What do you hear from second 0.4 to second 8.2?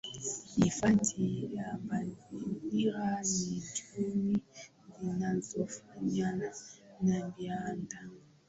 Hifadhi ya mazingira ni juhudi zinazofanywa na binadamu